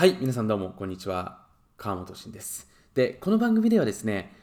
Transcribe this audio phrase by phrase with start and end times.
[0.00, 1.42] はい、皆さんどうも、こんにちは。
[1.76, 2.66] 川本慎です。
[2.94, 4.34] で、この番組ではですね、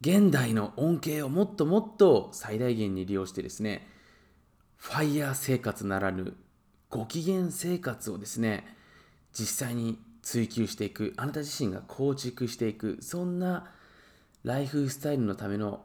[0.00, 3.86] 現代の恩恵をもっともっと最大限に利用してですね、
[4.78, 6.34] ファイヤー生活ならぬ
[6.88, 8.64] ご機嫌生活をですね、
[9.34, 13.66] 実際に追求していく、あなた自身が構築していく、そんな
[14.44, 15.84] ライフスタイルのための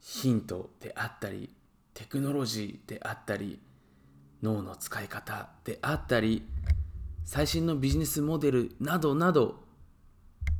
[0.00, 1.50] ヒントであったり、
[1.92, 3.60] テクノロジーであったり、
[4.42, 6.42] 脳の使い方であったり、
[7.32, 9.62] 最新のビジネスモデルなどなど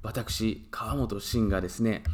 [0.04, 2.04] 私川本慎がですね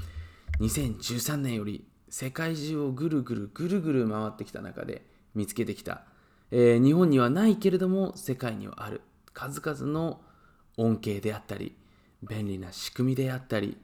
[0.60, 6.04] 2013年より世界中をぐるぐるぐるぐる回ってきた中で見つけてきた、
[6.50, 9.02] えー日本にはないけれども世界にはある。
[9.34, 10.22] 数々の
[10.78, 11.76] 恩恵であったり
[12.22, 13.76] 便利な仕組みであったり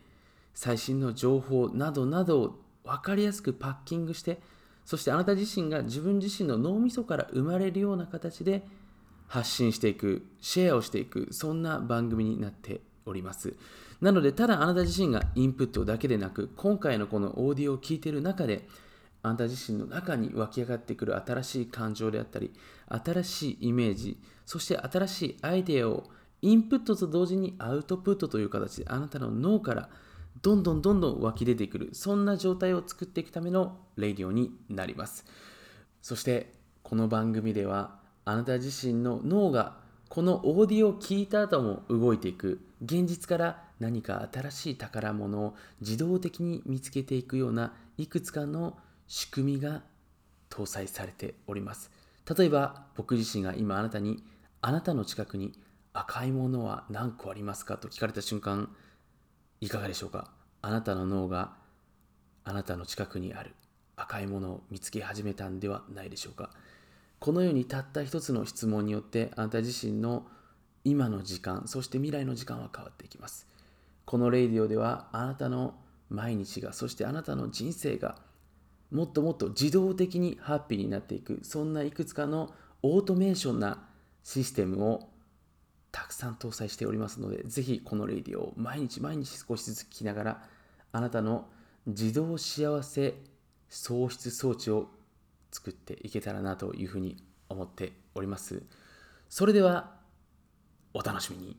[0.54, 4.40] 最新の情報などなどを分かりやすくパッキングして
[4.86, 8.66] そしてあなた自身が自分自身の脳みそから生まれるような形で
[9.32, 13.54] 発信していく、シェアをしていく、そんな番組になっております。
[14.02, 18.68] なので、ただあなた自身がインプットだけでなく、今回のこのオーディオを聞いている中で、
[19.22, 22.52] あなた自身の中に湧き上がってくる新しい感情であったり、
[22.88, 26.10] 新しいイメージ、そして新しいアイデアを
[26.42, 29.88] インプットと同時にアウトプットという形であなたの脳から
[30.42, 35.24] どんどんどんどん湧き出てくる、そんな状態を作っていくためのレイディオになります。
[36.02, 36.52] そして、
[36.82, 39.76] この番組では、あなた自身の脳が
[40.08, 48.78] このオーディオを聞いた後も動いていく現実から何か新しい宝物を自動的に見つけていくようないくつかの
[49.08, 49.82] 仕組みが
[50.50, 51.90] 搭載されております。
[52.36, 54.22] 例えば僕自身が今あなたに
[54.60, 55.52] あなたの近くに
[55.92, 58.70] 赤いものは何個ありますかと聞かれた瞬間
[59.60, 60.30] いかがでしょうか？
[60.60, 61.52] あなたの脳が
[62.44, 63.54] あなたの近くにある
[63.96, 66.50] 赤いものを見つけ始めたんではないでしょうか？
[67.22, 70.26] このようにたった一つの質問によってあなた自身の
[70.82, 73.46] 今の時間そして未来の時間は変わっていきます。
[74.04, 75.76] このレイディオではあなたの
[76.10, 78.16] 毎日がそしてあなたの人生が
[78.90, 83.84] もっともっと自動的にハッピーになっていくそんないくつかのオートメーションな
[84.24, 85.08] システムを
[85.92, 90.42] たくさん搭載しておりますのでぜひこのレイディオを毎日毎日少しずつ聞きながら
[90.90, 91.46] あなたの
[91.86, 93.14] 自動幸せ
[93.68, 94.90] 創出装置を
[95.52, 97.16] 作っていけたらなというふうに
[97.48, 98.62] 思っております。
[99.28, 99.92] それでは
[100.94, 101.56] お楽しみに。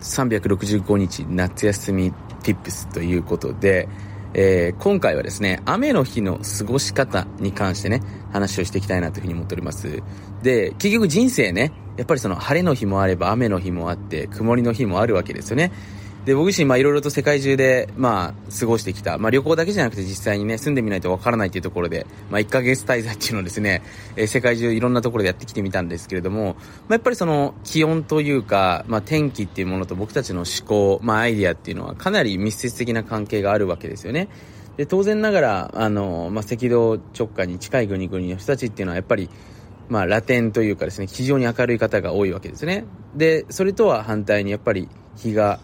[0.00, 3.88] 365日夏休み Tips ということで、
[4.32, 8.00] えー今回はですね雨の日の過ごし方に関してね
[8.32, 10.02] 話をしていきたいなというふうに思っております。
[10.42, 15.72] で結局人生ねやっぱりその晴れの日もあれば雨の日もあって曇りの日もあるわけですよね。
[16.24, 19.16] で、僕自身、まあ、いろいろと世界中で、まあ、過ごしてきた。
[19.16, 23.82] まあ、旅行だけじゃなくて実際にね、住んでみないとわからないというところで、まあ、1ヶ月滞在っていうのをですね、
[24.16, 26.50] えー世界中いろんなところでやってきてみたんですけれども、ま
[26.90, 34.28] あ、やっぱりその、気温というか、まあ、天気っていうものと僕たちの思考、まあ、アイディアっていうのはかなり密接的な関係があるわけですよね。
[34.76, 39.30] で、当然ながら、あの、まあ、赤道直下に近い国々の人たちっていうのはやっぱり、
[39.88, 42.84] まあ、ラテンというかですね、非常に明るい方が多いわけですね。
[43.16, 45.60] で、それとは反対にやっぱり日が、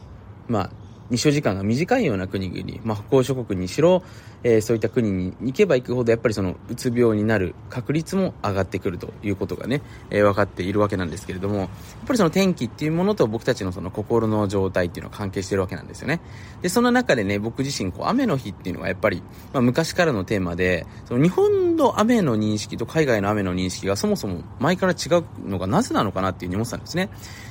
[0.49, 0.71] まあ、
[1.11, 4.03] 日照時間が短いような国々、まあ、北欧諸国にしろ、
[4.49, 11.69] えーそういった国に行けば行くほどやっぱりそのうつ病になる確率も上がってくるということがね、えー分かっているわけなんですけれども、やっ
[12.07, 16.21] ぱりその天気っていうものと僕たちのその心の状態っていうのは関係しているわけなんですよね。
[16.63, 19.21] で、その中でね、僕自身こう雨の日っていうのがやっぱり、
[19.53, 27.09] まあ、昔からのテーマで、その日本の雨の認識と海外の雨の認識がそもそも前から違うのがなぜなのかなっていうふうに思ってたんですね。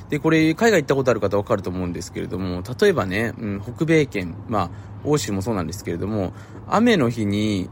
[0.08, 4.70] で、これ、海外行ったことある方わかると思うんですけれども、例えばね、うん、北米圏、まあ、
[5.04, 6.32] 欧州もそうなんですけれども、
[6.68, 7.68] 雨雨の日に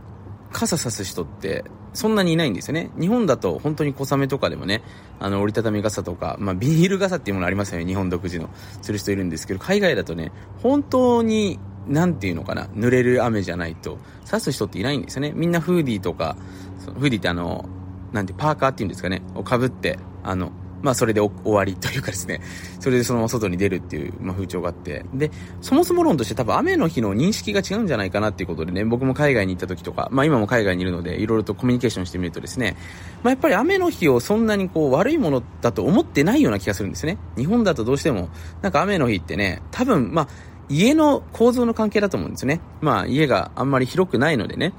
[0.53, 2.91] 傘さす人って、そんなにいないんですよね。
[2.99, 4.83] 日本だと本当に小雨とかでもね、
[5.21, 7.87] あの、折りたたみ傘とか、まあ、ビニール傘っていうものありますよね。
[7.87, 8.51] 日本独自の。
[8.83, 15.33] する人いるんですけど、海外だとね、本当に、なんていうのかな、濡れる雨じゃないと、差す人っていないんですよね。
[15.35, 16.37] みんなフーディーとか、
[16.81, 17.69] そのフーディーってあの、
[18.13, 20.51] なんて、パーカーっていうんですかね、を被って、あの、
[20.85, 22.43] まあそれで終わりというかですね、
[22.79, 25.31] それでそのまま外に出るっていう、まあ風潮があって、で、
[25.63, 32.77] そもそも論として多分雨の日の認識が違うんじゃないかなっていうことでね、僕も海外に行った時とか、まあ今も海外にいるので、いろいろとコミュニケーションしてみるとですね、
[33.23, 37.17] まあやっぱり雨の日をそんなにこう悪いものだと思ってないような気がするんですね。
[37.39, 38.29] 日本だとどうしても、
[38.61, 40.29] なんか雨の日ってね、多分、まあ、
[40.69, 42.61] 家の構造の関係だと思うんですね。
[42.83, 44.75] まあ家があんまり広くないのでね、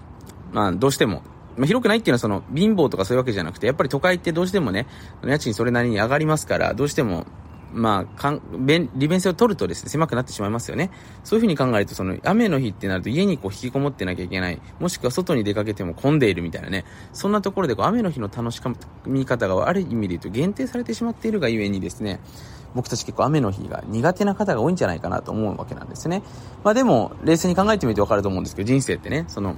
[0.51, 1.23] まあどうしても、
[1.57, 4.87] まあ、広くないっていうのはその貧乏とかそういうわけじゃなくて、やっぱり都会ってどうしてもね、
[5.23, 7.25] 家賃それなりに上がりますから、どうしても
[7.75, 10.91] まあ、かん便利便性を取るとですね、狭くなってしまいますよね。
[11.25, 14.61] そういうふうに考えると、その、雨の日ってなると家にこう引きこもってなきゃいけない。
[14.79, 16.85] もしくは外に出かけても混んでいるみたいなね。
[17.11, 18.61] そんなところでこう雨の日の楽し
[19.05, 22.21] み方がある意味で言うと限定されてしまっているがゆえにですね、
[22.75, 26.23] 僕たち結構雨の日が苦手な方が多いんじゃないかなと思うわけなんですね。
[26.63, 29.57] まあでも、冷静に考えてみてわかると思うんですけど、人生ってね、その、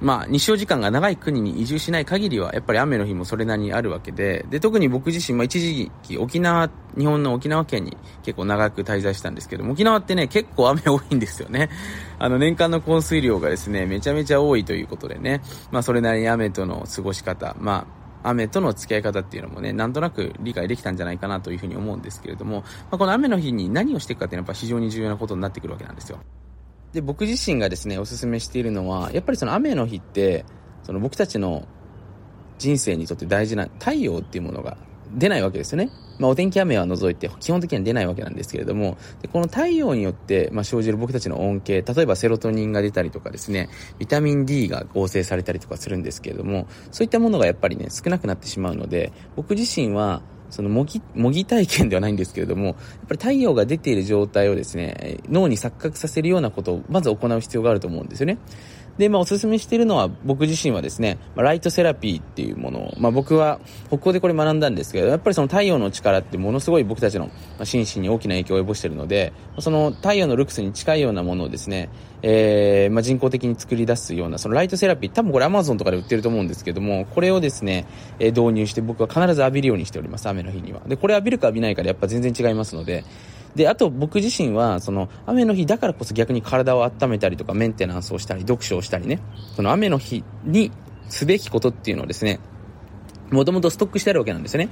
[0.00, 11.70] まあ、日照時間が長い国に移住しない限りは、やっぱり雨の日もそれなりにあるわけで、で、特に僕自身、まあ、一時期、沖縄、日本の沖縄県に結構長く滞在したんですけども、沖縄ってね、結構雨多いんですよね。
[12.18, 15.42] あの、年間の降水量がですね、めちゃめちゃ多いということでね、
[15.72, 17.86] まあ、それなりに雨との過ごし方、ま
[18.24, 26.18] あ、雨との付き合い方っていうのもね、なんとなく理解できたんじゃないかなというふうに思うんですけれども、まあ、この雨の日に何をしていくかっていうのはやっぱ非常に重要なことになってくるわけなんですよ。
[26.92, 30.44] で、僕自身がですね、お勧めしているのは、やっぱりその雨の日って、
[30.82, 31.66] その僕たちの
[32.58, 34.78] 人生にとって大事な太陽っていうものが
[35.12, 35.90] 出ないわけですよね。
[36.18, 43.68] まあ、お天気雨は除いて基本的には出ないわけなんですけれども、でこの太陽によって、まあ、生じる僕たちの恩恵、例えばセロトニンが出たりとかですね、
[43.98, 52.74] ビタミン D が合成されたりとかするんですけれども、そういったものがやっぱりね、少なくなってしまうので、僕自身は、その模擬、模擬体験ではないんですけれども、やっ
[53.08, 58.38] ぱり太陽が出ている状態をですね、脳に錯覚させるようなことをまず行う必要があると思うんですよね。
[58.98, 67.30] で、まあ、おすすめしているのは、僕自身はですね、まあ、ライトセラピーっていうものを、まあ、僕は、北欧でこれ学んだんですけど、やっぱりその太陽の力ってものすごい僕たちの
[67.62, 71.88] 心身に大きな影響を及ぼしているので、その太陽のルクスに近いようなものをですね、
[72.22, 77.86] えー、まあ、人工的に作り出すような、そのライトセラピー、多分これ Amazon とかで売ってると思うんですけども、これをですね、
[78.18, 80.80] えー、導入して僕は必ず浴びるようにしております、雨の日には。
[80.86, 83.04] で、これ浴びるか浴びないかでやっぱ全然違いますので、
[83.58, 89.20] で、あと僕自身は、その、雨の日だからこそ逆に体を温めたりとか、メンテナンスをしたり、読書をしたりね、
[89.56, 90.70] その雨の日に
[91.08, 92.38] すべきことっていうのをですね、
[93.30, 94.68] もともとストックしてあるわけなんですよね。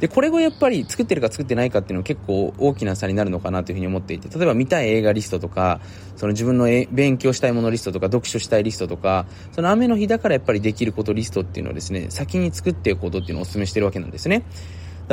[0.00, 5.82] で、これがやっぱり作ってるか作ってないかっていうのは結構大きな差になるのかなというふうに思っていて、例えば見たい映画リストとか、
[6.16, 14.42] その自分の勉強したいものリストとか、読書したいリストとか、その雨の日だからやっぱりできることリストっていうのをですね、先に作っていくことっていうのをお勧めしてるわけなんですね。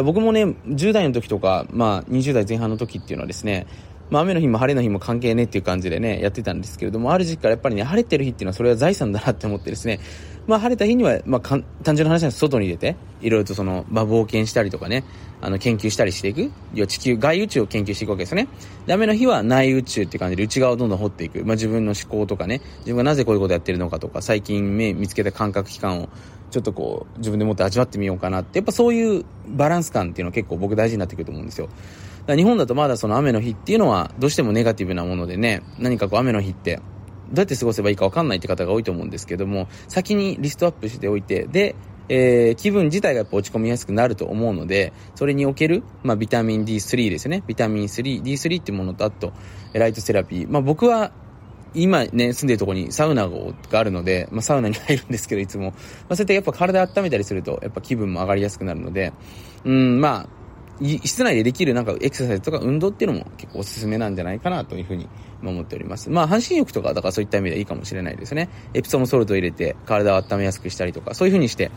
[0.03, 3.67] 僕もね、10代の時とか、まあ、20代前半の時っていうのはですね、
[4.09, 9.99] まあ、雨の日も晴れの日も関係ねえっていう感じでね、やってたんですけれども、ある時期からやっぱりね、晴れてる日っていうのはそれは財産だなって思ってですね、
[10.47, 15.03] まあ、晴れた日には、まあ、単純な話なんです外に出て、いろいろとその、まあ、冒険したりとかね、
[15.41, 16.51] あの、研究したりしていく。
[16.73, 18.47] 要は地球、外宇宙を研究していくわけですよね。
[18.85, 21.43] で、雨の日は内宇宙って感じで内側をどんどん掘っていく。
[21.43, 26.09] まあ、自分の思考とかね、自分がなぜこういうことやってるのかとか、最近目見つけた感覚器官を、
[26.51, 31.69] ちょっとこう、自分でもって味わってみようかなって、やっぱそういうバランス感っていうのは結構僕大事になってくると思うんですよ。
[32.27, 36.81] 日本だとまだその雨の日っていうのはどうしてもネガティブなものでね、何かこう雨の日ってど
[37.35, 41.75] うやって過ごせばいいか分かんないって方が多いと思うんですけども、先にリストアップしておいて、で、
[42.09, 47.43] えー、気分自体がやっぱ落ち込みやすくなると思うので、それにおける、まあ、ビタミン D3 ですね。
[47.47, 49.33] ビタミン3、D3 ってものと、あと、
[49.73, 50.47] ライトセラピー。
[50.49, 51.11] まあ、僕は、
[51.77, 55.71] 今ね、住んでるとこにサウナがあるので、まあ、サウナに入るんですけど、いつも。
[55.71, 55.73] ま
[56.09, 59.13] あ、そうやってやっぱ体温めたりすると、やっぱ気分も上がりやすくなるので、
[59.63, 60.37] うん、まあ、
[60.79, 65.09] 室内でできるなんかエクササイズとか運動っていうのも結構おすすめなんじゃないかなというふうに
[65.43, 66.09] 思っております。
[66.09, 68.49] まあ、半身浴とか、だからそういった意味ではいいかもしれないですね。
[68.73, 71.71] エプソムソルトを入れて体を温めやすくしたりとか、そういうふうにして、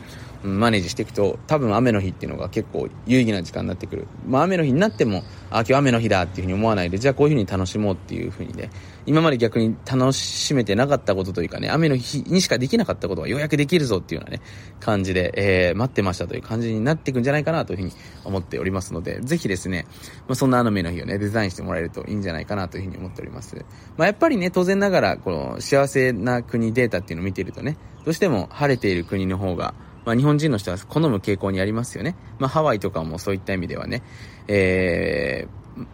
[0.44, 4.06] うん、マネージしていくと、多分雨の日っていうのが結構有意義な時間になってくる。
[4.26, 8.70] まあ、雨の日になっても、あ、今日雨の日だっていうふうに思わないで、じゃあこういうふうに楽しもうっていうふうにね、
[9.06, 14.43] 今まで逆に楽しめてなかったことというかね、雨の日にしかできなかったことがようやくできるぞっていうようなね、
[14.79, 17.93] 感じで、えー、待ってましたという感じになっていくんじゃないかなというふうに
[18.25, 19.87] 思っておりますので、ぜひですね、
[20.29, 23.57] まあ、そんな雨の日をね、デザインしてもらえるといいんじゃないかなというふうに思っております。
[23.97, 32.16] まあ、やっぱりね、当然ながら、この幸せな国データっていうのを見ているとね、どうしても晴れている国の方が、まあ、日本人の人は好む傾向にありますよね。
[32.38, 34.02] まあ、ハワイとかもそういった意味ではね、
[34.49, 35.87] えー、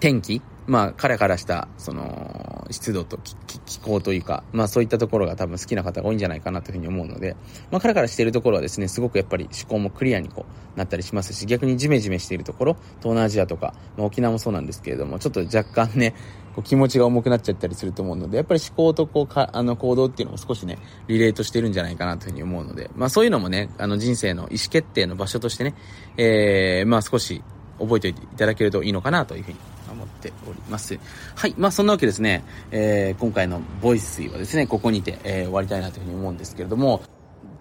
[0.00, 3.18] 天気まあ、カラカラした、その、湿度と
[3.66, 7.36] 気候というか、まあそういったところが多分好きな方が多いんじゃないかなというふうに思うので、
[7.70, 11.32] まあカラカラしているところはですね、すごくやっぱり思考もクリアにこう、なったりします。
[11.34, 16.14] し、逆にジメジメしているところ、東南アジアとか、まあ沖縄もそうなんですけれども、ちょっと若干ね、
[16.54, 20.78] こう気持ちが重くなっちゃったりすると思うので、やっぱり思考とこうか、あの行動っていうのも少しね、
[21.08, 25.74] リレートしてるんじゃないかなというふうに思うので、まあそういうのもね、あの人生の意思決定の場所としてね、
[26.16, 27.42] えー、まあ少し
[27.78, 29.58] 覚えておいていただけるといいのかなというふうに
[30.02, 30.98] 思っております。
[31.34, 31.54] はい。
[31.56, 37.02] まあ、そんなわけですね、えー、今回のボイスはですね、ここにて、えー、終わりたいなというふうに思うんですけれども、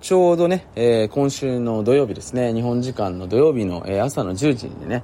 [0.02, 5.04] ちょうどね、えー、今週の土曜日ですね、日本時間の土曜日の、えー、朝の10時にね、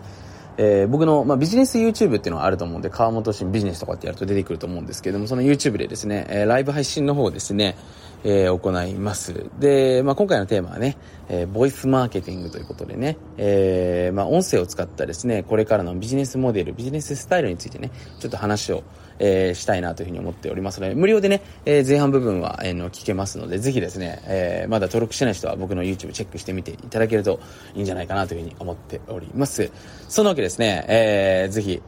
[0.57, 7.77] えー、僕の、まあ、ビジネス YouTube っていうのはあると思うんで、川本新ビジネスとかってやると出てくると思うんですけれども、その YouTube でですね、えー、ライブ配信の方ですね、
[8.23, 9.49] えー、行います。
[9.59, 10.97] で、まあ、今回のテーマはね、
[11.29, 18.83] えー、ボイスマーケティングということでね、えー、まあ、音声を使ったですね、これからのビジネスモデル、ビジネススタイルについてね、ちょっと話を、
[19.19, 27.39] えー、したいなというふうに思っておりますので、無料でね、えー、前半部分は、えー、の聞けますので、ぜひですね、えー、まだ登録してない人は僕の YouTube チェックしてみていただけると
[27.75, 29.71] いいんじゃないかなというふうに思っております。
[30.07, 31.81] そのわけですね、えー、ぜひ、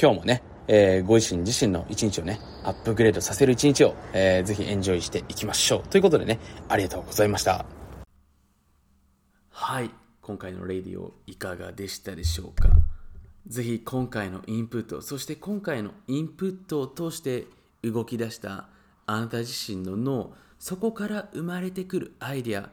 [0.00, 5.88] 今日もね、えー、ご自身自身の一日をね、アップグレードさせる一日を、えー、ぜひエンジョイしていきましょう。
[5.88, 7.66] ということでね、ありがとうございました。
[9.50, 9.90] はい、
[10.22, 12.70] 今回のレディオいかがでしたでしょうか？
[13.46, 17.46] ぜひ今回のインプット、そして今回のインプットを通して
[17.82, 18.68] 動き出した
[19.04, 22.70] あなた自身の脳、そこから生まれてくるアイディア、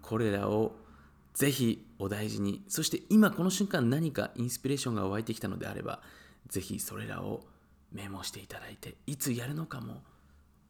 [0.00, 0.76] これらを
[1.34, 6.00] ぜひお大事に、そして今この瞬間何かインスピレーションが湧いてきたのであれば、
[6.48, 7.44] ぜひそれらを
[7.92, 10.02] メモしていただいていつやるのかも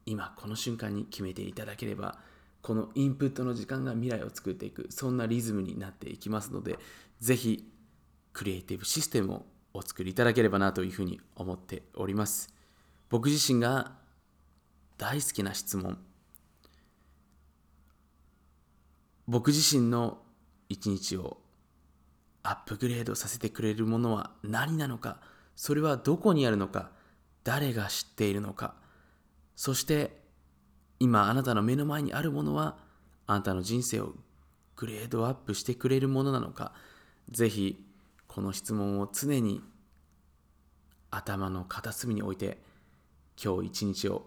[0.07, 2.19] 今この瞬間に決めていただければ
[2.62, 6.78] このインプットの時間が未来を作っていくそんなリズムになっていきますので
[7.21, 7.71] ぜひ
[8.33, 12.54] クリエイティブシステムをお作りいただければなというふうに思っております。
[13.11, 13.93] 僕自身が
[14.99, 15.99] 大好きな質問
[19.26, 20.19] 僕自身の
[20.69, 21.38] 一日を
[22.43, 25.21] アップグレードさせてくれるものは何なのか
[25.56, 26.90] それはどこにあるのか
[27.44, 28.75] 誰が知っているのか。
[29.56, 30.18] そして
[30.99, 32.76] 今あなたの目の前にあるものは
[33.26, 34.14] あなたの人生を
[34.76, 36.73] グレードアップしてくれるものなのか。
[37.30, 37.84] ぜひ
[38.26, 39.62] この質問を常に
[41.11, 42.58] 頭の片隅に置いて
[43.42, 44.26] 今日一日を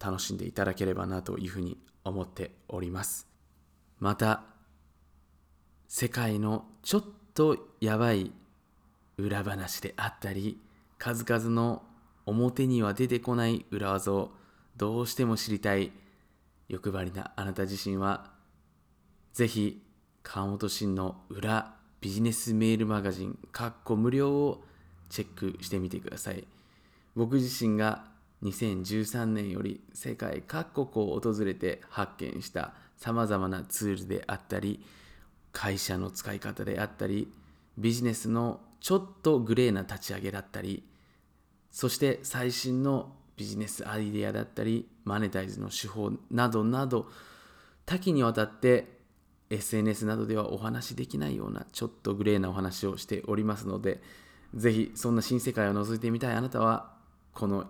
[0.00, 3.26] 楽しんでいただければなというふうに思っております。
[3.98, 4.44] また
[5.88, 7.04] 世界のちょっ
[7.34, 8.32] とやばい
[9.16, 10.60] 裏話であったり
[10.98, 11.82] 数々の
[12.26, 14.32] 表には出てこない裏技を
[14.76, 15.92] どうしても知りたい。
[16.68, 18.30] 欲張りなあなた自身は
[19.34, 19.82] ぜひ
[20.22, 24.64] 川本真の裏ビジネスメールマガジンかっこ無料を
[25.10, 26.46] チェックしてみてください。
[27.14, 28.04] 僕自身が
[28.42, 34.84] 2013年より世界各国を訪れて発見したさまざまなツールであったり
[35.52, 37.32] 会社の使い方であったり
[37.78, 40.86] ビジネスのちょっとグレーな立ち上げだったり
[41.70, 47.08] そして最新のビジネスアイデアだったりマネタイズの手法などなど
[47.86, 48.98] 多岐にわたって
[49.48, 54.02] SNS などではお話しできないようなちょっとグレーなお話をしておりますので
[54.54, 56.92] ぜひそんな新世界を覗いてみたいあなたは
[57.32, 57.64] この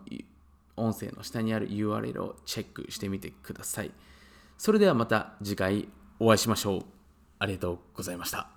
[0.77, 3.93] 音声の下にある URL をチェックしてみてください。
[4.59, 6.83] それではまた次回お会いしましょう。
[7.39, 8.54] ありがとうございました。